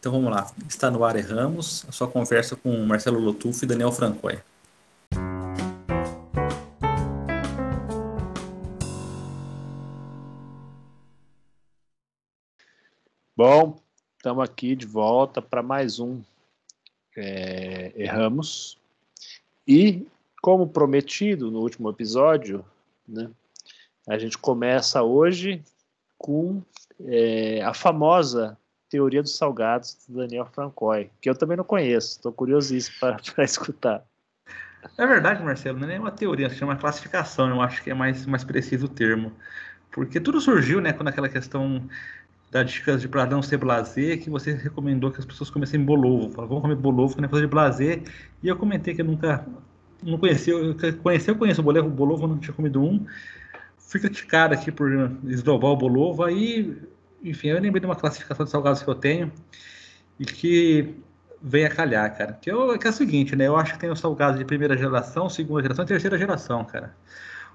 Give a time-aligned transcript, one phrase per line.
[0.00, 0.50] Então vamos lá.
[0.66, 4.40] Está no ar Erramos, a sua conversa com Marcelo Lotufo e Daniel Francoy.
[13.36, 13.78] Bom,
[14.16, 16.22] estamos aqui de volta para mais um
[17.14, 18.78] é, Erramos.
[19.68, 20.06] E,
[20.40, 22.64] como prometido no último episódio,
[23.06, 23.30] né,
[24.08, 25.62] a gente começa hoje
[26.16, 26.62] com
[27.04, 28.56] é, a famosa
[28.90, 34.04] teoria dos salgados do Daniel Francoy, que eu também não conheço, estou curiosíssimo para escutar.
[34.98, 37.94] É verdade, Marcelo, não é nem uma teoria, se chama classificação, eu acho que é
[37.94, 39.32] mais, mais preciso o termo.
[39.90, 41.88] Porque tudo surgiu, né, quando aquela questão
[42.50, 46.30] da dicas de para não ser blazer, que você recomendou que as pessoas comessem bolovo.
[46.30, 48.02] Falaram, vamos comer bolovo, que não é coisa de blazer.
[48.42, 49.46] E eu comentei que eu nunca
[50.02, 53.06] não conhecia, eu conheci, eu conheço o bolovo, o bolovo, não tinha comido um.
[53.78, 54.90] Fui criticado aqui por
[55.26, 56.76] esdobar o bolovo, aí,
[57.22, 59.32] enfim, eu lembrei de uma classificação de salgados que eu tenho
[60.18, 60.94] e que
[61.42, 62.34] vem a calhar, cara.
[62.34, 63.46] Que, eu, que é o seguinte, né?
[63.46, 66.94] Eu acho que tem os salgados de primeira geração, segunda geração e terceira geração, cara.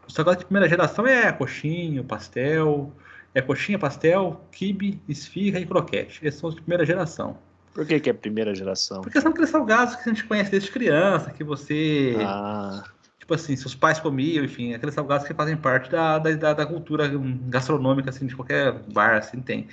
[0.07, 2.91] Os salgados de primeira geração é coxinha, pastel,
[3.33, 6.25] é coxinha, pastel, quibe, esfirra e croquete.
[6.25, 7.37] Esses são os de primeira geração.
[7.73, 9.01] Por que, que é primeira geração?
[9.01, 12.15] Porque são aqueles salgados que a gente conhece desde criança, que você.
[12.19, 12.83] Ah.
[13.25, 17.11] Tipo assim, seus pais comiam, enfim, aqueles salgados que fazem parte da, da, da cultura
[17.47, 19.67] gastronômica, assim, de qualquer bar, assim, tem.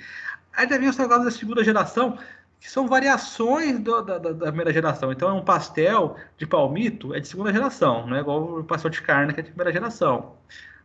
[0.57, 2.17] Aí vem os salgados da segunda geração,
[2.59, 5.11] que são variações do, da, da, da, primeira geração.
[5.11, 8.89] Então, é um pastel de palmito, é de segunda geração, não é igual o pastel
[8.89, 10.33] de carne, que é de primeira geração.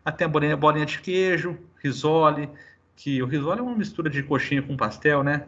[0.05, 2.51] Até a bolinha, bolinha de queijo, risole,
[2.95, 5.47] que o risole é uma mistura de coxinha com pastel, né?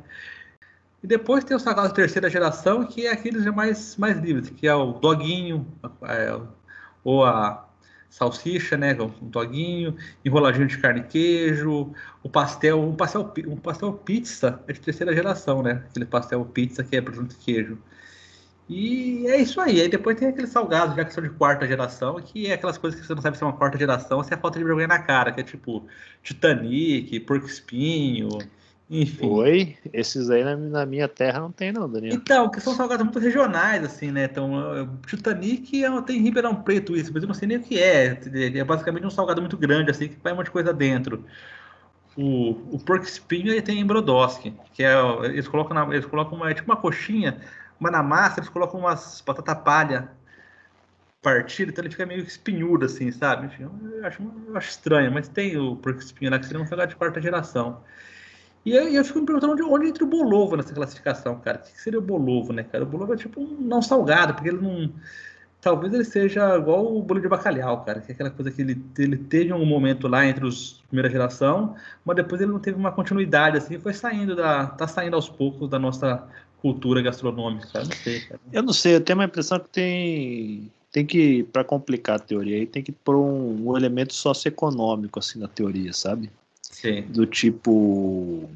[1.03, 4.67] E depois tem o salgado de terceira geração, que é aqueles mais, mais livres, que
[4.67, 5.67] é o doguinho,
[6.03, 6.41] é,
[7.05, 7.67] ou a
[8.11, 13.93] salsicha, né, um doguinho, enroladinho de carne e queijo, o pastel, um pastel, um pastel
[13.93, 15.85] pizza é de terceira geração, né?
[15.89, 17.79] Aquele pastel pizza que é presunto e queijo.
[18.69, 19.81] E é isso aí.
[19.81, 23.01] Aí depois tem aqueles salgados já que são de quarta geração, que é aquelas coisas
[23.01, 24.87] que você não sabe se é uma quarta geração ou se é falta de vergonha
[24.87, 25.87] na cara, que é tipo
[26.23, 28.29] Titanic, Porco Espinho,
[28.91, 29.27] enfim.
[29.27, 29.77] Oi?
[29.93, 32.15] Esses aí na, na, minha terra não tem, não, Daniel.
[32.15, 34.25] Então, que são salgados muito regionais, assim, né?
[34.25, 37.79] Então, Titanic é, tem em Ribeirão Preto isso, mas eu não sei nem o que
[37.79, 38.21] é.
[38.35, 41.25] É basicamente um salgado muito grande, assim, que vai um monte de coisa dentro.
[42.17, 44.93] O, o porco espinho ele tem em Brodowski, que é.
[45.25, 47.41] Eles colocam, na, eles colocam uma, é tipo uma coxinha
[47.81, 50.11] mas na massa eles colocam umas batata palha
[51.23, 53.47] partida, então ele fica meio espinhudo, assim, sabe?
[53.47, 56.67] Enfim, eu acho, eu acho estranho, mas tem o porco espinho lá que seria um
[56.67, 57.83] salgado de quarta geração.
[58.65, 61.59] E eu, eu, fico me perguntando onde, onde entra o bolovo nessa classificação, cara.
[61.59, 62.85] O que seria o bolovo, né, cara?
[62.85, 64.93] O bolovo é tipo um não salgado, porque ele não.
[65.61, 68.83] Talvez ele seja igual o bolo de bacalhau, cara, que é aquela coisa que ele,
[68.99, 72.91] ele teve um momento lá entre os primeira geração, mas depois ele não teve uma
[72.93, 74.67] continuidade, assim, foi saindo da.
[74.67, 76.27] tá saindo aos poucos da nossa
[76.61, 77.85] cultura gastronômica, cara.
[77.85, 78.41] Não sei, cara.
[78.53, 82.57] Eu não sei, eu tenho uma impressão que tem tem que para complicar a teoria
[82.57, 86.31] aí tem que pôr um, um, elemento socioeconômico assim na teoria, sabe?
[86.81, 87.03] Sim.
[87.03, 88.49] Do tipo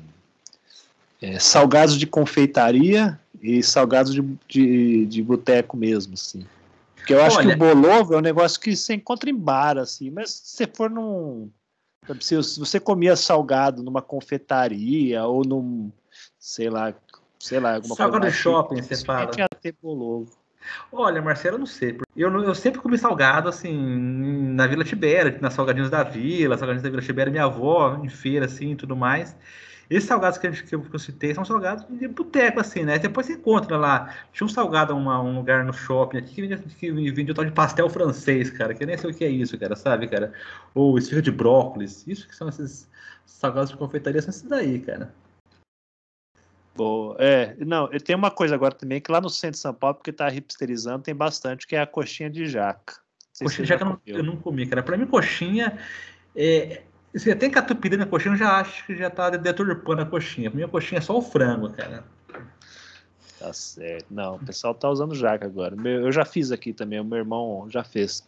[1.20, 6.46] é, salgados de confeitaria e salgados de, de, de boteco mesmo, assim.
[6.96, 9.76] Porque eu acho Olha, que o bolovo é um negócio que você encontra em bar,
[9.76, 11.50] assim, mas se você for num.
[12.20, 15.90] Se você comia salgado numa confeitaria ou num,
[16.38, 16.94] sei lá,
[17.38, 18.36] sei lá, alguma Salgado coisa.
[18.36, 19.30] Salgado shopping, você fala.
[19.38, 20.30] Ia ter bolovo.
[20.92, 21.98] Olha, Marcelo, eu não sei.
[22.16, 23.72] Eu, eu sempre comi salgado, assim,
[24.54, 28.46] na Vila Tibéria, nas salgadinhos da Vila, salgadinhos da Vila Tibéria, minha avó, em feira,
[28.46, 29.36] assim, e tudo mais.
[29.90, 32.98] Esses salgados que, gente, que, eu, citei são salgados de boteco, assim, né?
[32.98, 34.14] Depois você encontra lá.
[34.32, 36.34] Tinha um salgado, uma, um lugar no shopping aqui
[36.78, 39.28] que vendia, que tal de pastel francês, cara, que eu nem sei o que é
[39.28, 40.32] isso, cara, sabe, cara?
[40.74, 42.06] Ou esfirra de brócolis.
[42.06, 42.88] Isso que são esses
[43.26, 45.12] salgados de confeitaria, são esses daí, cara.
[46.74, 47.16] Boa.
[47.18, 50.12] É, não, tem uma coisa agora também que lá no centro de São Paulo, porque
[50.12, 52.96] tá hipsterizando, tem bastante, que é a coxinha de jaca.
[53.38, 54.82] Coxinha de jaca eu não, eu não comi, cara.
[54.82, 55.78] Pra mim, coxinha.
[56.34, 56.82] É,
[57.14, 60.50] se tem catupiry na coxinha, eu já acho que já tá deturpando a coxinha.
[60.50, 62.04] Pra mim, a coxinha é só o frango, cara.
[63.38, 64.06] Tá certo.
[64.10, 65.76] Não, o pessoal tá usando jaca agora.
[65.88, 68.26] Eu já fiz aqui também, o meu irmão já fez.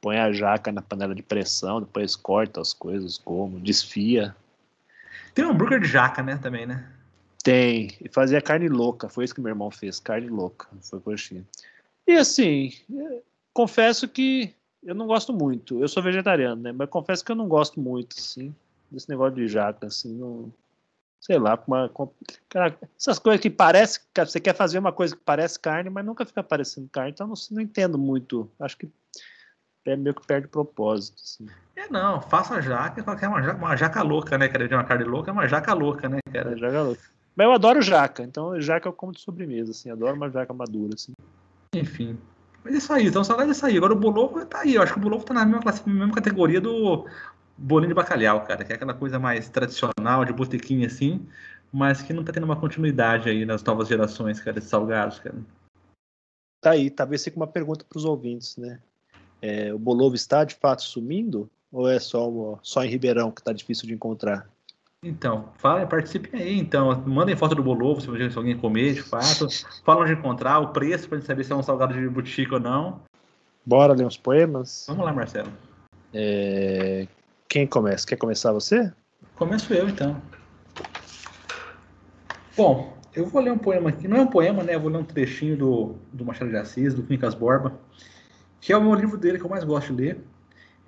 [0.00, 4.34] Põe a jaca na panela de pressão, depois corta as coisas, como, desfia.
[5.34, 6.84] Tem um hambúrguer de jaca, né, também, né?
[7.48, 7.88] Tem.
[7.98, 9.08] E fazia carne louca.
[9.08, 10.68] Foi isso que meu irmão fez, carne louca.
[10.82, 11.46] Foi coxinha.
[12.06, 12.72] E assim,
[13.54, 15.80] confesso que eu não gosto muito.
[15.80, 16.72] Eu sou vegetariano, né?
[16.72, 18.54] Mas confesso que eu não gosto muito, assim,
[18.90, 20.52] desse negócio de jaca, assim, não.
[21.20, 21.90] Sei lá, uma,
[22.50, 23.98] cara, essas coisas que parece.
[24.14, 27.34] Você quer fazer uma coisa que parece carne, mas nunca fica parecendo carne, então não,
[27.50, 28.48] não entendo muito.
[28.60, 28.88] Acho que
[29.86, 31.20] é meio que perde propósito.
[31.24, 31.46] Assim.
[31.74, 34.68] É, não, faça jaca, é uma jaca, uma jaca louca, né, cara?
[34.68, 36.52] De uma carne louca, é uma jaca louca, né, cara?
[36.52, 37.17] É jaca louca.
[37.38, 40.94] Mas eu adoro jaca, então jaca eu como de sobremesa, assim, adoro uma jaca madura,
[40.94, 41.12] assim.
[41.72, 42.18] Enfim.
[42.64, 43.76] Mas é isso aí, então saudade é isso aí.
[43.76, 45.94] Agora o Bolovo tá aí, eu acho que o Bolovo tá na mesma, classe, na
[45.94, 47.06] mesma categoria do
[47.56, 51.28] bolinho de bacalhau, cara, que é aquela coisa mais tradicional, de botequinha assim,
[51.72, 55.36] mas que não tá tendo uma continuidade aí nas novas gerações, cara, de salgados, cara.
[56.60, 58.80] Tá aí, talvez seja uma pergunta para os ouvintes, né?
[59.40, 61.48] É, o Bolovo está de fato sumindo?
[61.70, 64.50] Ou é só, só em Ribeirão que está difícil de encontrar?
[65.04, 66.92] Então, fala, participem aí, então.
[67.06, 69.46] Mandem foto do Bolovo, se alguém comer, de fato.
[69.84, 72.58] Falam de encontrar, o preço, para gente saber se é um salgado de boutique ou
[72.58, 73.00] não.
[73.64, 74.86] Bora ler uns poemas?
[74.88, 75.52] Vamos lá, Marcelo.
[76.12, 77.06] É...
[77.48, 78.04] Quem começa?
[78.04, 78.92] Quer começar você?
[79.36, 80.20] Começo eu, então.
[82.56, 84.08] Bom, eu vou ler um poema aqui.
[84.08, 84.74] Não é um poema, né?
[84.74, 87.78] Eu vou ler um trechinho do, do Machado de Assis, do Quincas Borba,
[88.60, 90.24] que é o meu livro dele que eu mais gosto de ler.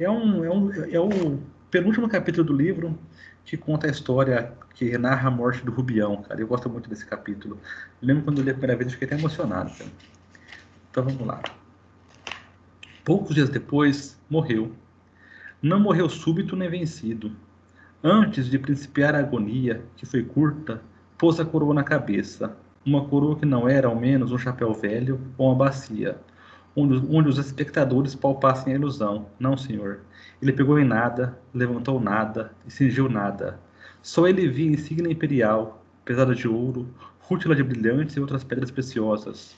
[0.01, 1.39] É, um, é, um, é o
[1.71, 2.99] penúltimo capítulo do livro
[3.45, 6.41] que conta a história que narra a morte do Rubião, cara.
[6.41, 7.59] Eu gosto muito desse capítulo.
[8.01, 9.91] Eu lembro quando eu li a primeira vez, eu fiquei até emocionado, cara.
[10.91, 11.43] Então vamos lá.
[13.05, 14.73] Poucos dias depois, morreu.
[15.63, 17.33] Não morreu súbito nem vencido.
[18.03, 20.81] Antes de principiar a agonia, que foi curta,
[21.19, 22.57] pôs a coroa na cabeça.
[22.85, 26.19] Uma coroa que não era, ao menos, um chapéu velho ou uma bacia,
[26.75, 29.27] onde, onde os espectadores palpassem a ilusão.
[29.39, 30.01] Não, senhor.
[30.41, 33.59] Ele pegou em nada, levantou nada e cingiu nada.
[34.03, 36.89] Só ele via insígnia imperial, pesada de ouro,
[37.21, 39.55] rútila de brilhantes e outras pedras preciosas.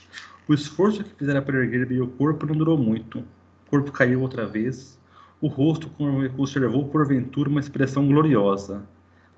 [0.48, 3.20] O esforço que fizera para erguer bem o corpo não durou muito.
[3.20, 4.98] O corpo caiu outra vez.
[5.40, 5.90] O rosto
[6.36, 8.82] conservou porventura uma expressão gloriosa.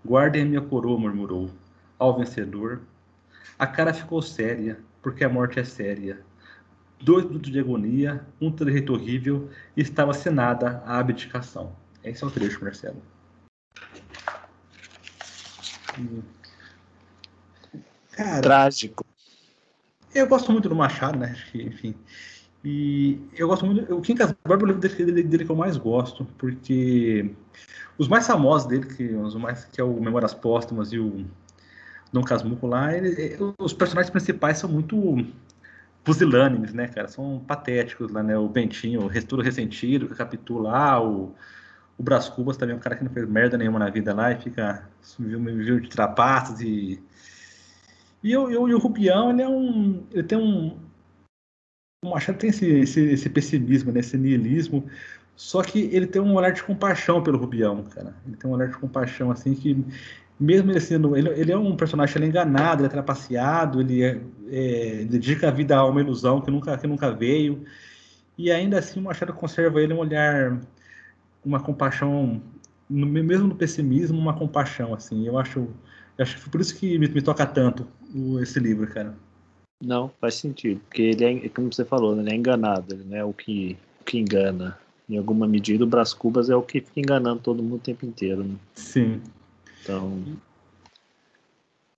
[0.05, 1.51] Guardem a minha coroa, murmurou.
[1.99, 2.81] Ao vencedor.
[3.59, 6.21] A cara ficou séria, porque a morte é séria
[7.05, 11.77] dois minutos de agonia, um trejeito horrível, e estava assinada a abdicação.
[12.03, 13.03] Esse é o trecho, Marcelo.
[18.13, 19.05] Cara, Trágico.
[20.15, 21.37] Eu gosto muito do Machado, né?
[21.55, 21.95] Enfim.
[22.65, 23.95] E eu gosto muito.
[23.95, 27.35] O Quincas Borba é o livro dele, dele, dele, que eu mais gosto, porque
[27.99, 31.27] os mais famosos dele, que, os mais, que é o Memórias Póstumas e o
[32.13, 34.97] Dom Casmuco lá, ele, os personagens principais são muito
[36.05, 37.09] pusilânimes, né, cara?
[37.09, 38.37] São patéticos lá, né?
[38.37, 41.35] O Bentinho, o Resturo Ressentido, que captura lá, o,
[41.99, 44.37] o Cubas também, é um cara que não fez merda nenhuma na vida lá e
[44.37, 47.03] fica viu de trapaças e
[48.23, 50.79] e, o, e o Rubião, ele é um ele tem um
[52.05, 54.87] o Machado tem esse, esse, esse pessimismo, né, esse niilismo,
[55.37, 58.15] só que ele tem um olhar de compaixão pelo Rubião, cara.
[58.27, 59.85] Ele tem um olhar de compaixão, assim, que
[60.39, 61.17] mesmo ele sendo.
[61.17, 64.21] Ele, ele é um personagem ele é enganado, ele é trapaceado, ele é,
[64.51, 67.65] é, dedica a vida a uma ilusão que nunca, que nunca veio.
[68.37, 70.61] E ainda assim o Machado conserva ele um olhar,
[71.45, 72.43] uma compaixão,
[72.91, 75.27] no, mesmo no pessimismo, uma compaixão, assim.
[75.27, 75.61] Eu acho,
[76.19, 79.15] eu acho por isso que me, me toca tanto o, esse livro, cara.
[79.83, 83.25] Não, faz sentido, porque ele é, como você falou, ele é enganado, ele não é
[83.25, 84.79] o que, o que engana.
[85.09, 88.07] Em alguma medida, o Brás Cubas é o que fica enganando todo mundo o tempo
[88.07, 88.43] inteiro.
[88.43, 88.55] Né?
[88.75, 89.21] Sim.
[89.85, 90.25] Então.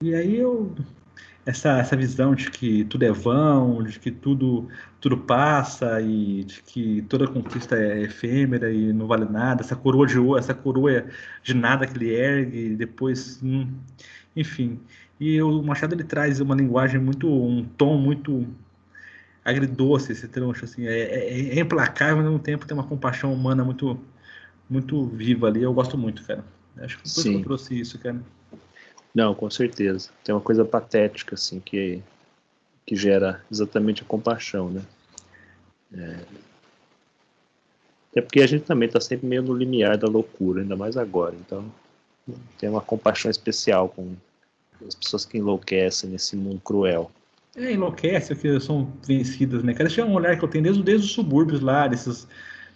[0.03, 0.75] E aí eu.
[1.47, 4.69] Essa, essa visão de que tudo é vão, de que tudo,
[5.01, 10.09] tudo passa e de que toda conquista é efêmera e não vale nada, essa coroa
[10.09, 11.07] de essa coroa
[11.45, 13.41] de nada que ele ergue, depois.
[13.45, 13.73] Hum,
[14.35, 14.81] enfim.
[15.21, 17.29] E o Machado ele traz uma linguagem muito.
[17.29, 18.47] um tom muito
[19.45, 23.33] agridoce esse troncho, assim, é, é, é implacável, mas ao mesmo tempo tem uma compaixão
[23.33, 23.99] humana muito,
[24.69, 25.63] muito viva ali.
[25.63, 26.45] Eu gosto muito, cara.
[26.79, 28.21] Acho que isso que eu trouxe isso, cara.
[29.15, 30.11] Não, com certeza.
[30.23, 32.03] Tem uma coisa patética, assim, que,
[32.85, 34.83] que gera exatamente a compaixão, né?
[35.95, 36.19] É...
[38.11, 41.35] Até porque a gente também está sempre meio no limiar da loucura, ainda mais agora.
[41.35, 41.71] Então,
[42.59, 44.15] tem uma compaixão especial com
[44.87, 47.11] as pessoas que enlouquecem nesse mundo cruel.
[47.57, 49.73] É, enlouquece, que são vencidas, né?
[49.73, 52.29] Cara, esse é um olhar que eu tenho desde, desde os subúrbios lá, desses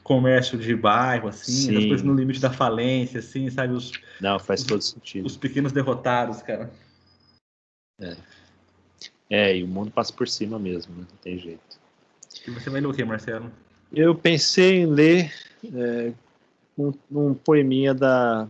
[0.02, 3.75] comércio de bairro, assim, as coisas no limite da falência, assim, sabe?
[3.75, 5.26] Os, Não, faz todo sentido.
[5.26, 6.71] Os pequenos derrotados, cara.
[8.00, 8.16] É.
[9.30, 11.07] É, e o mundo passa por cima mesmo, né?
[11.09, 11.78] não tem jeito.
[12.47, 13.50] E você vai ler o que, Marcelo?
[13.92, 15.33] Eu pensei em ler
[15.64, 16.12] é,
[16.76, 18.49] um, um poeminha da,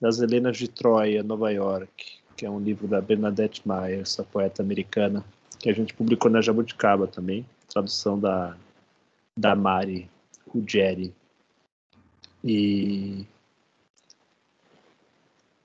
[0.00, 4.62] das Helenas de Troia, Nova York, que é um livro da Bernadette Meyer, essa poeta
[4.62, 5.24] americana,
[5.60, 8.56] que a gente publicou na Jabuticaba também, tradução da,
[9.36, 10.10] da Mari
[10.58, 11.14] o Jerry.
[12.44, 13.26] E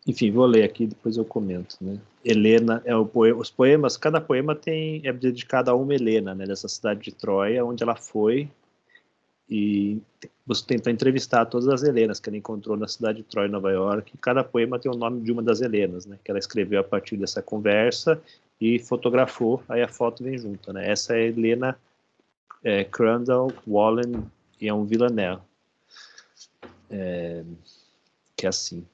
[0.05, 1.99] enfim, vou ler aqui, depois eu comento, né?
[2.23, 6.45] Helena é o poema, os poemas, cada poema tem é dedicado a uma Helena, né,
[6.45, 8.49] dessa cidade de Troia, onde ela foi
[9.49, 10.01] e
[10.45, 14.11] você tentou entrevistar todas as Helenas que ela encontrou na cidade de Troy, Nova York.
[14.13, 16.17] E cada poema tem o nome de uma das Helenas, né?
[16.23, 18.21] Que ela escreveu a partir dessa conversa
[18.59, 19.63] e fotografou.
[19.69, 20.89] Aí a foto vem junto, né?
[20.89, 21.79] Essa é a Helena
[22.63, 24.25] é, Crandall Wallen
[24.59, 25.41] e é um Villanelle.
[26.89, 27.43] É,
[28.35, 28.85] que é assim.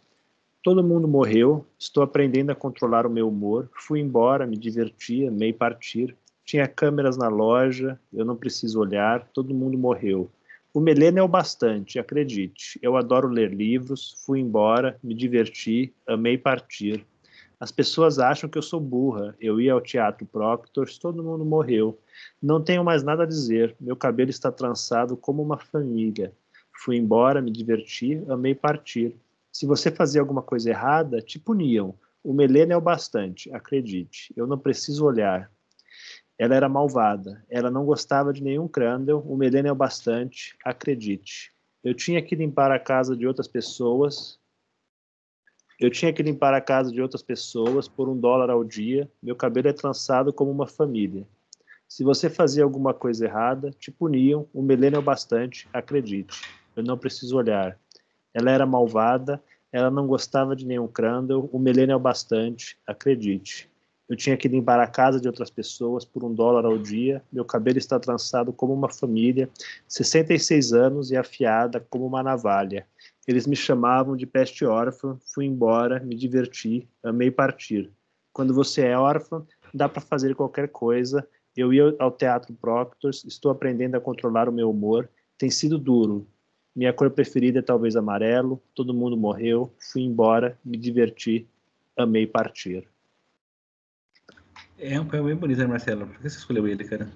[0.64, 5.52] Todo mundo morreu, estou aprendendo a controlar o meu humor, fui embora, me diverti, amei
[5.52, 6.16] partir,
[6.46, 10.30] tinha câmeras na loja, eu não preciso olhar, todo mundo morreu.
[10.74, 12.80] O Melena é o bastante, acredite.
[12.82, 17.06] Eu adoro ler livros, fui embora, me diverti, amei partir.
[17.64, 19.38] As pessoas acham que eu sou burra.
[19.40, 21.98] Eu ia ao teatro Proctor, todo mundo morreu.
[22.42, 23.74] Não tenho mais nada a dizer.
[23.80, 26.34] Meu cabelo está trançado como uma família.
[26.74, 29.16] Fui embora, me diverti, amei partir.
[29.50, 31.96] Se você fazia alguma coisa errada, te puniam.
[32.22, 34.34] O Melena é o bastante, acredite.
[34.36, 35.50] Eu não preciso olhar.
[36.38, 37.46] Ela era malvada.
[37.50, 39.22] Ela não gostava de nenhum Crandall.
[39.26, 40.54] O Melena é o bastante.
[40.66, 41.54] Acredite.
[41.82, 44.38] Eu tinha que limpar a casa de outras pessoas.
[45.84, 49.12] Eu tinha que limpar a casa de outras pessoas por um dólar ao dia.
[49.22, 51.28] Meu cabelo é trançado como uma família.
[51.90, 54.48] Se você fazia alguma coisa errada, te puniam.
[54.54, 55.68] O Melena é o bastante.
[55.74, 56.40] Acredite.
[56.74, 57.78] Eu não preciso olhar.
[58.34, 59.44] Ela era malvada.
[59.74, 61.50] Ela não gostava de nenhum Crandall.
[61.52, 62.78] O Melena é o bastante.
[62.88, 63.70] Acredite.
[64.08, 67.22] Eu tinha que limpar a casa de outras pessoas por um dólar ao dia.
[67.30, 69.50] Meu cabelo está trançado como uma família,
[69.90, 72.88] 66 anos e afiada como uma navalha.
[73.28, 75.18] Eles me chamavam de peste órfã.
[75.34, 77.92] Fui embora, me diverti, amei partir.
[78.32, 81.28] Quando você é órfã, dá para fazer qualquer coisa.
[81.56, 85.10] Eu ia ao Teatro Proctors, estou aprendendo a controlar o meu humor.
[85.38, 86.28] Tem sido duro.
[86.76, 88.62] Minha cor preferida é talvez amarelo.
[88.74, 89.72] Todo mundo morreu.
[89.92, 91.48] Fui embora, me diverti,
[91.96, 92.88] amei partir.
[94.78, 96.08] É um poema bem bonito, né, Marcelo?
[96.08, 97.10] Por que você escolheu ele, cara?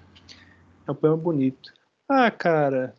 [0.86, 1.72] É um poema bonito.
[2.08, 2.94] Ah, cara.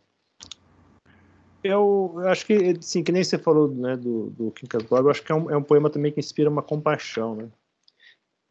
[1.64, 5.24] Eu, acho que, sim, que nem você falou né, do, do Quincas Borba, eu acho
[5.24, 7.50] que é um, é um poema também que inspira uma compaixão, né?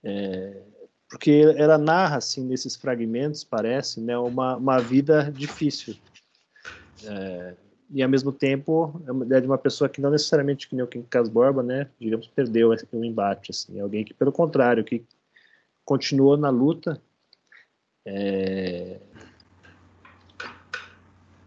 [0.04, 0.62] É,
[1.08, 5.96] porque ela narra, assim, nesses fragmentos, parece, né, uma, uma vida difícil.
[7.04, 7.54] É,
[7.90, 9.00] e, ao mesmo tempo,
[9.30, 12.74] é de uma pessoa que não necessariamente, que nem o Quincas Borba, né, digamos, perdeu
[12.92, 13.78] o embate, assim.
[13.78, 15.02] É alguém que, pelo contrário, que
[15.84, 17.00] continuou na luta.
[18.04, 19.00] É...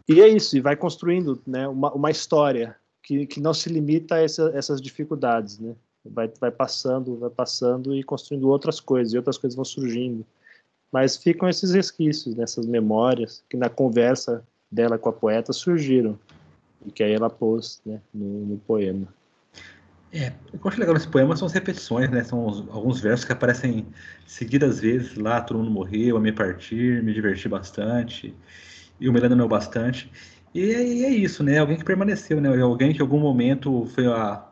[0.07, 4.15] E é isso, e vai construindo né, uma, uma história que, que não se limita
[4.15, 5.75] a essa, essas dificuldades, né?
[6.03, 10.25] Vai, vai passando, vai passando e construindo outras coisas, e outras coisas vão surgindo.
[10.91, 16.17] Mas ficam esses resquícios, nessas memórias, que na conversa dela com a poeta surgiram,
[16.85, 19.07] e que aí ela pôs né, no, no poema.
[20.13, 22.23] É, o que eu acho legal nesse poema são as repetições, né?
[22.23, 23.85] São os, alguns versos que aparecem
[24.25, 28.35] seguidas vezes lá, todo mundo morreu, a me partir, me diverti bastante,
[29.01, 30.09] e o Melano meu bastante.
[30.53, 31.57] E é, e é, isso, né?
[31.57, 32.55] Alguém que permaneceu, né?
[32.61, 34.45] Alguém que em algum momento foi a,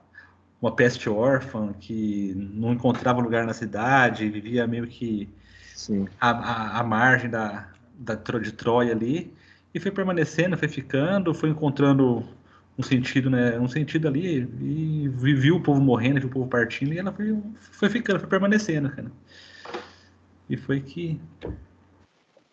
[0.61, 5.29] uma peste órfã, que não encontrava lugar na cidade, vivia meio que
[6.19, 9.31] à margem da, da, de Troia ali,
[9.73, 12.25] e foi permanecendo, foi ficando, foi encontrando
[12.77, 13.59] um sentido, né?
[13.59, 17.37] Um sentido ali e viu o povo morrendo, viu o povo partindo e ela foi,
[17.71, 19.11] foi ficando, foi permanecendo, cara.
[20.49, 21.19] E foi que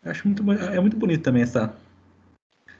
[0.04, 1.74] acho muito é muito bonito também essa.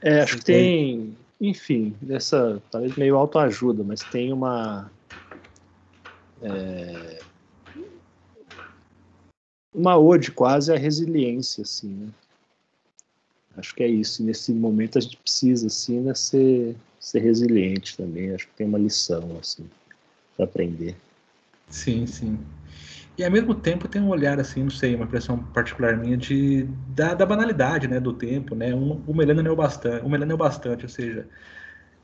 [0.01, 4.91] É, acho que tem, enfim, dessa talvez meio autoajuda, mas tem uma
[6.41, 7.23] é,
[9.73, 12.07] uma ode quase à resiliência, assim, né?
[13.57, 14.23] Acho que é isso.
[14.23, 18.33] Nesse momento a gente precisa, assim, né, ser ser resiliente também.
[18.33, 19.65] Acho que tem uma lição assim
[20.35, 20.95] para aprender.
[21.69, 22.37] Sim, sim.
[23.17, 26.63] E ao mesmo tempo tem um olhar assim, não sei, uma impressão particular minha de
[26.89, 28.73] da, da banalidade, né, do tempo, né?
[28.75, 31.27] Um, o melano é o bastante, melano é o bastante, ou seja,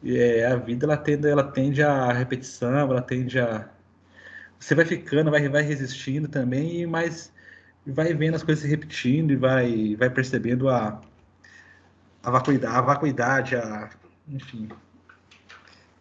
[0.03, 3.70] é, a vida ela tende, ela tende a repetição, ela tende a
[4.60, 7.32] você vai ficando, vai vai resistindo também, mas
[7.86, 11.00] vai vendo as coisas se repetindo e vai vai percebendo a
[12.24, 13.89] a vacuidade, a, vacuidade, a
[14.27, 14.70] enfim,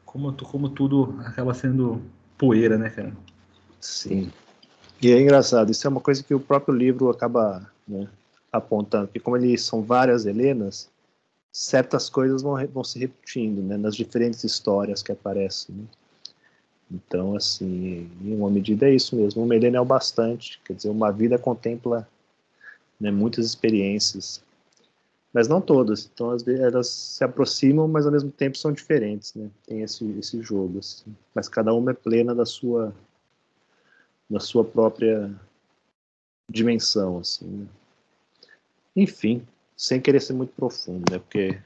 [0.05, 2.03] como, como tudo acaba sendo
[2.39, 3.13] poeira, né, cara?
[3.81, 4.31] Sim.
[5.03, 8.09] E é engraçado, isso é uma coisa que o próprio livro acaba né,
[8.53, 10.89] apontando, que como eles são várias Helenas,
[11.51, 15.85] certas coisas vão, vão se repetindo, né, nas diferentes histórias que aparecem, né?
[16.91, 19.43] Então, assim, em uma medida é isso mesmo.
[19.43, 22.07] Uma Helena é o bastante, quer dizer, uma vida contempla
[23.01, 24.43] né, muitas experiências
[25.33, 26.09] mas não todas.
[26.13, 29.49] Então, às vezes, elas se aproximam, mas ao mesmo tempo são diferentes, né?
[29.67, 31.15] Tem esse, esse jogo, assim.
[31.35, 32.93] Mas cada uma é plena da sua,
[34.33, 35.31] da sua própria
[36.49, 37.47] dimensão, assim.
[37.47, 37.67] Né?
[38.97, 39.47] Enfim,
[39.77, 41.19] sem querer ser muito profundo, né?
[41.19, 41.59] Porque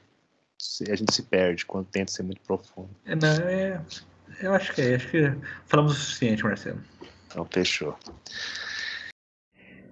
[0.89, 2.89] a gente se perde quando tenta ser muito profundo.
[3.05, 3.81] É, não, é,
[4.41, 5.33] eu acho que é, acho que
[5.65, 6.81] falamos o suficiente, Marcelo.
[7.27, 7.97] Então, fechou.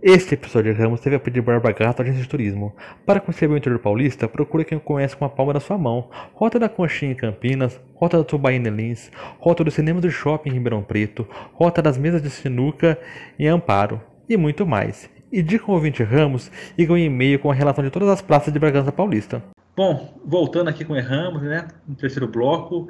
[0.07, 2.75] Este episódio de Ramos teve a pedir Barba Gata Agência de Turismo.
[3.07, 6.11] Para conhecer o interior paulista, procure quem conhece com a palma da sua mão.
[6.35, 9.09] Rota da Conchinha em Campinas, Rota da Tubaína em Lins,
[9.39, 12.99] Rota do Cinema do Shopping em Ribeirão Preto, Rota das Mesas de Sinuca
[13.39, 15.09] em Amparo e muito mais.
[15.31, 18.21] E dica ao ouvinte Ramos e ganhe um e-mail com a relação de todas as
[18.21, 19.41] praças de Bragança Paulista.
[19.75, 22.89] Bom, voltando aqui com Erramos, né, no terceiro bloco,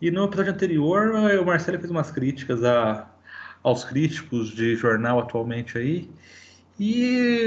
[0.00, 1.08] e no episódio anterior
[1.42, 3.06] o Marcelo fez umas críticas a,
[3.62, 6.08] aos críticos de jornal atualmente aí,
[6.78, 7.46] e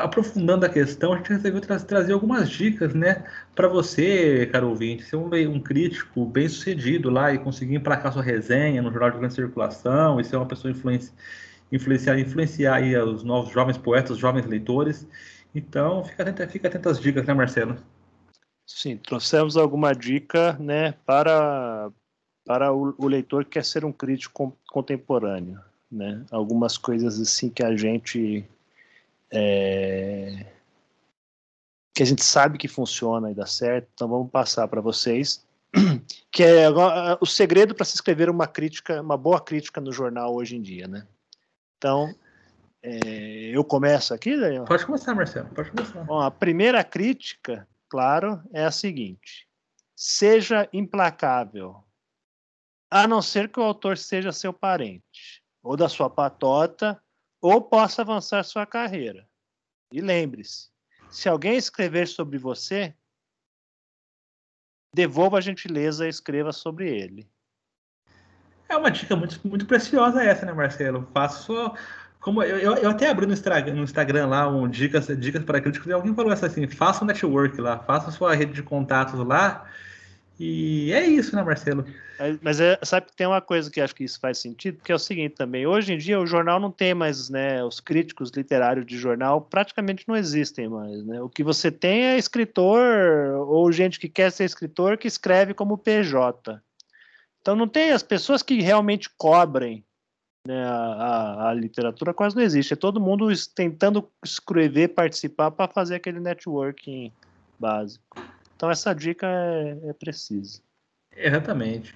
[0.00, 5.04] aprofundando a questão, a gente resolveu tra trazer algumas dicas, né, para você, caro ouvinte,
[5.04, 9.18] ser um, um, crítico bem sucedido lá e conseguir emplacar sua resenha no jornal de
[9.18, 11.12] grande circulação e ser uma pessoa influenci
[11.70, 15.06] influenciar, influenciar aí os novos jovens poetas, os jovens leitores.
[15.52, 17.76] Então, fica atento, fica atento às dicas, né, Marcelo?
[18.64, 21.90] Sim, trouxemos alguma dica, né, para
[22.44, 26.24] para o, o leitor que quer ser um crítico contemporâneo né?
[26.30, 28.44] Algumas coisas assim que a gente
[29.30, 30.46] é,
[31.94, 33.88] que a gente sabe que funciona e dá certo.
[33.94, 35.44] Então vamos passar para vocês
[36.30, 36.68] que é
[37.20, 40.86] o segredo para se escrever uma crítica, uma boa crítica no jornal hoje em dia,
[40.86, 41.06] né?
[41.78, 42.14] Então
[42.82, 44.64] é, eu começo aqui, Daniel?
[44.64, 45.48] Pode começar, Marcelo.
[45.50, 46.04] Pode começar.
[46.04, 49.48] Bom, a primeira crítica, claro, é a seguinte:
[49.94, 51.82] seja implacável,
[52.90, 57.02] a não ser que o autor seja seu parente ou da sua patota,
[57.40, 59.28] ou possa avançar sua carreira.
[59.92, 60.68] E lembre-se:
[61.10, 62.94] se alguém escrever sobre você,
[64.94, 67.28] devolva a gentileza e escreva sobre ele.
[68.68, 71.08] É uma dica muito, muito preciosa essa, né, Marcelo?
[71.12, 71.74] Faço
[72.20, 75.88] como eu, eu, até abri no Instagram, no Instagram lá um dicas, dicas para críticos
[75.88, 79.64] e alguém falou assim, faça um network lá, faça sua rede de contatos lá
[80.38, 81.84] e é isso, né, Marcelo?
[82.18, 84.92] É, mas é, sabe que tem uma coisa que acho que isso faz sentido, que
[84.92, 85.66] é o seguinte também.
[85.66, 87.64] Hoje em dia o jornal não tem mais, né?
[87.64, 91.22] Os críticos literários de jornal praticamente não existem mais, né?
[91.22, 92.80] O que você tem é escritor
[93.48, 96.60] ou gente que quer ser escritor que escreve como PJ.
[97.40, 99.84] Então não tem as pessoas que realmente cobrem
[100.46, 102.72] né, a, a, a, literatura quase não existe.
[102.72, 107.12] É todo mundo tentando escrever, participar para fazer aquele networking
[107.58, 108.20] básico.
[108.56, 110.60] Então essa dica é, é precisa.
[111.14, 111.94] Exatamente.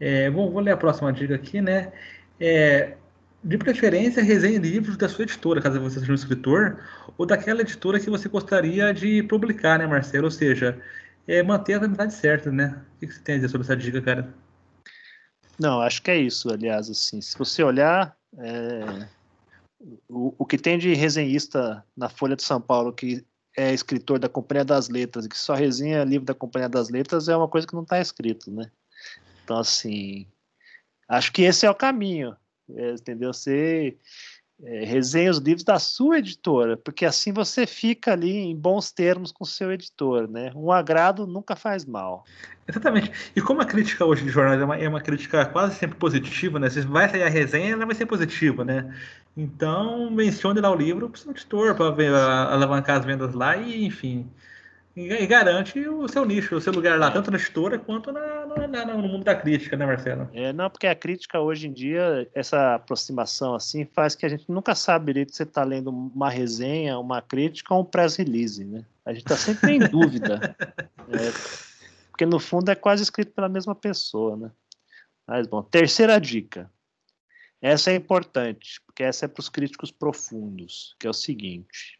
[0.00, 1.92] É, bom, vou ler a próxima dica aqui, né?
[2.40, 2.96] É,
[3.44, 6.80] de preferência, resenhe livros da sua editora, caso você seja um escritor,
[7.18, 10.24] ou daquela editora que você gostaria de publicar, né, Marcelo?
[10.24, 10.80] Ou seja,
[11.26, 12.82] é, manter as amizades certas, né?
[12.96, 14.34] O que você tem a dizer sobre essa dica, cara?
[15.58, 19.08] Não, acho que é isso, aliás, assim, se você olhar é,
[20.08, 23.24] o, o que tem de resenhista na Folha de São Paulo que
[23.56, 27.36] é escritor da Companhia das Letras que só resenha livro da Companhia das Letras é
[27.36, 28.70] uma coisa que não está escrito, né?
[29.44, 30.26] Então, assim,
[31.08, 32.36] acho que esse é o caminho,
[32.70, 33.32] é, entendeu?
[33.32, 33.98] Você
[34.64, 39.32] é, resenha os livros da sua editora, porque assim você fica ali em bons termos
[39.32, 40.52] com o seu editor, né?
[40.54, 42.24] Um agrado nunca faz mal.
[42.68, 43.10] Exatamente.
[43.34, 46.60] E como a crítica hoje de jornais é uma, é uma crítica quase sempre positiva,
[46.60, 46.70] né?
[46.70, 48.94] Se vai sair a resenha, ela vai ser positiva, né?
[49.36, 53.84] Então, mencione lá o livro para o seu editor, para alavancar as vendas lá e,
[53.84, 54.30] enfim,
[54.94, 58.84] e, garante o seu nicho, o seu lugar lá, tanto na editora quanto na, na,
[58.86, 60.28] no mundo da crítica, né, Marcelo?
[60.32, 64.50] É, não, porque a crítica hoje em dia, essa aproximação assim, faz que a gente
[64.50, 68.64] nunca sabe direito se você está lendo uma resenha, uma crítica ou um press release,
[68.64, 68.84] né?
[69.04, 70.54] A gente está sempre em dúvida.
[71.08, 71.32] É,
[72.10, 74.50] porque no fundo é quase escrito pela mesma pessoa, né?
[75.26, 76.70] Mas bom, terceira dica.
[77.60, 81.98] Essa é importante, porque essa é para os críticos profundos, que é o seguinte: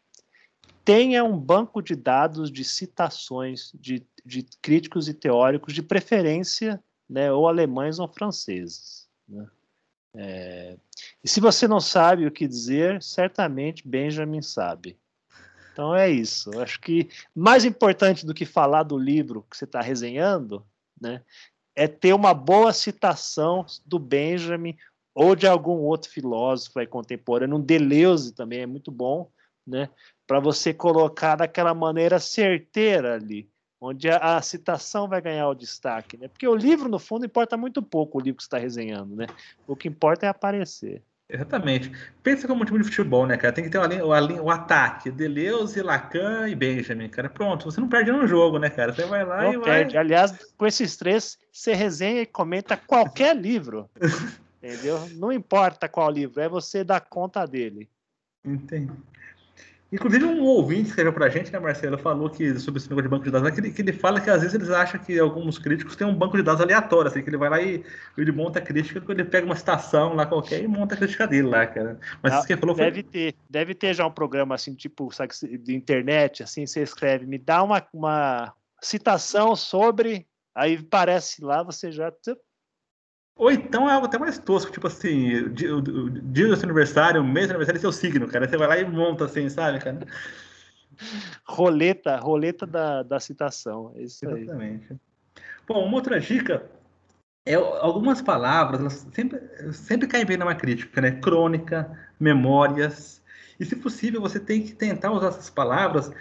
[0.83, 7.31] tenha um banco de dados de citações de, de críticos e teóricos, de preferência, né,
[7.31, 9.07] ou alemães ou franceses.
[9.27, 9.47] Né?
[10.15, 10.77] É,
[11.23, 14.97] e se você não sabe o que dizer, certamente Benjamin sabe.
[15.71, 16.51] Então é isso.
[16.53, 20.65] Eu acho que mais importante do que falar do livro que você está resenhando,
[20.99, 21.23] né,
[21.75, 24.77] é ter uma boa citação do Benjamin
[25.15, 29.31] ou de algum outro filósofo contemporâneo, um Deleuze também é muito bom,
[29.65, 29.89] né?
[30.33, 33.47] Para você colocar daquela maneira certeira ali,
[33.79, 36.27] onde a, a, citação vai ganhar o destaque, né?
[36.27, 39.27] Porque o livro, no fundo, importa muito pouco o livro que está resenhando, né?
[39.67, 41.03] O que importa é aparecer.
[41.29, 41.91] Exatamente.
[42.23, 43.53] Pensa como um time de futebol, né, cara?
[43.53, 47.29] Tem que ter o, o, o ataque, Deleuze, Lacan e Benjamin, cara.
[47.29, 48.91] Pronto, você não perde no jogo, né, cara?
[48.91, 49.93] Você vai lá não e perde.
[49.93, 50.03] vai...
[50.03, 53.87] Aliás, com esses três, você resenha e comenta qualquer livro.
[54.63, 55.07] Entendeu?
[55.11, 57.87] Não importa qual livro, é você dar conta dele.
[58.43, 58.91] Entendi.
[59.93, 63.23] Inclusive, um ouvinte escreveu pra gente, né, Marcelo, falou que sobre esse negócio de banco
[63.25, 65.95] de dados, que ele, que ele fala que às vezes eles acham que alguns críticos
[65.95, 67.83] têm um banco de dados aleatório, assim, que ele vai lá e
[68.17, 71.47] ele monta a crítica, ele pega uma citação lá qualquer e monta a crítica dele
[71.47, 71.99] lá, cara.
[72.23, 73.11] Mas ah, isso que ele falou deve foi...
[73.11, 77.37] ter, deve ter já um programa assim, tipo, sabe, de internet, assim, você escreve, me
[77.37, 78.51] dá uma, uma
[78.81, 80.25] citação sobre,
[80.55, 82.11] aí parece lá, você já
[83.35, 87.25] ou então é algo até mais tosco, tipo assim, o dia do seu aniversário, o
[87.25, 88.47] mês do aniversário é seu signo, cara.
[88.47, 90.05] Você vai lá e monta assim, sabe, cara?
[91.45, 93.91] Roleta, roleta da, da citação.
[93.95, 94.87] É isso Exatamente.
[94.91, 94.97] Aí.
[95.67, 96.69] Bom, uma outra dica
[97.45, 99.39] é algumas palavras, elas sempre,
[99.73, 101.11] sempre caem bem numa crítica, né?
[101.11, 103.21] Crônica, memórias.
[103.59, 106.11] E se possível, você tem que tentar usar essas palavras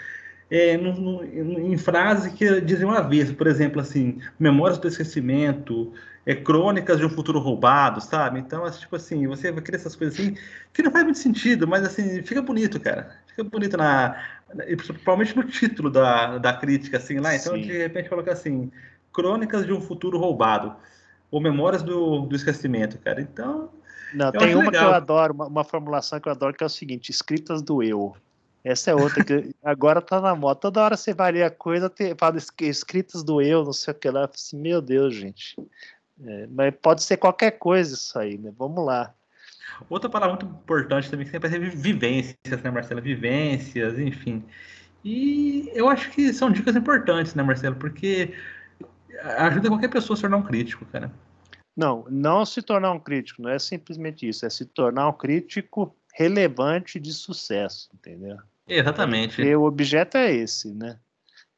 [0.51, 5.93] é, no, no, em frases que dizem uma vez, por exemplo, assim, memórias do esquecimento,
[6.25, 8.39] é, crônicas de um futuro roubado, sabe?
[8.39, 10.37] Então, assim, tipo assim, você vai querer essas coisas assim,
[10.73, 13.17] que não faz muito sentido, mas assim, fica bonito, cara.
[13.27, 14.17] Fica bonito na.
[14.77, 17.35] Principalmente no título da, da crítica, assim, lá.
[17.35, 17.63] Então, Sim.
[17.63, 18.71] de repente, coloca assim,
[19.13, 20.77] crônicas de um futuro roubado.
[21.31, 23.21] Ou memórias do, do esquecimento, cara.
[23.21, 23.71] Então.
[24.15, 24.71] Não, tem uma legal.
[24.71, 27.83] que eu adoro, uma, uma formulação que eu adoro, que é o seguinte: escritas do
[27.83, 28.15] eu.
[28.63, 30.61] Essa é outra que agora tá na moda.
[30.61, 34.11] Toda hora você varia a coisa, tem, fala escritas do eu, não sei o que
[34.11, 34.29] lá.
[34.33, 35.57] Assim, meu Deus, gente.
[36.25, 38.53] É, mas pode ser qualquer coisa isso aí, né?
[38.57, 39.15] Vamos lá.
[39.89, 43.01] Outra palavra muito importante também que sempre é vivências, né, Marcelo?
[43.01, 44.45] Vivências, enfim.
[45.05, 47.77] E eu acho que são dicas importantes, né, Marcelo?
[47.77, 48.35] Porque
[49.23, 51.11] ajuda qualquer pessoa a se tornar um crítico, cara.
[51.77, 55.97] Não, não se tornar um crítico, não é simplesmente isso, é se tornar um crítico
[56.15, 58.37] relevante de sucesso, entendeu?
[58.69, 59.37] Exatamente.
[59.37, 60.99] Porque o objeto é esse, né?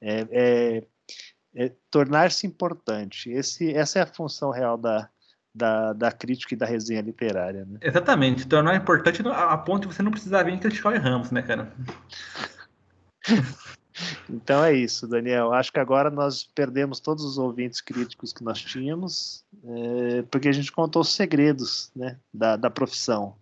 [0.00, 0.84] É, é
[1.54, 3.30] é tornar-se importante.
[3.30, 5.08] Esse, essa é a função real da,
[5.54, 7.64] da, da crítica e da resenha literária.
[7.64, 7.78] Né?
[7.80, 11.72] Exatamente, tornar importante a, ponto de você não precisar vir criticar o Ramos, né, cara?
[14.28, 15.52] Então é isso, Daniel.
[15.52, 20.52] Acho que agora nós perdemos todos os ouvintes críticos que nós tínhamos, é, porque a
[20.52, 23.36] gente contou os segredos né, da, da profissão.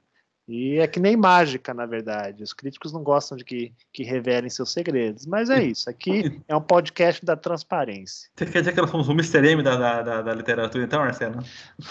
[0.52, 2.42] E é que nem mágica, na verdade.
[2.42, 5.24] Os críticos não gostam de que, que revelem seus segredos.
[5.24, 5.88] Mas é isso.
[5.88, 8.28] Aqui é um podcast da transparência.
[8.36, 9.48] Você quer dizer que nós somos o Mr.
[9.48, 11.42] M da, da, da, da literatura, então, Marcelo?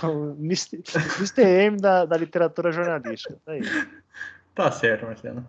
[0.03, 0.83] O Mr.
[1.17, 1.41] Mr.
[1.41, 3.35] M da, da literatura jornalística.
[3.43, 3.61] Tá, aí.
[4.53, 5.43] tá certo, Marcelo.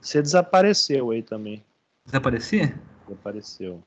[0.00, 1.64] Você desapareceu aí também.
[2.06, 2.78] Desaparecia?
[3.08, 3.82] Desapareceu.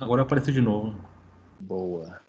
[0.00, 0.94] Agora apareceu de novo.
[1.60, 2.20] Boa.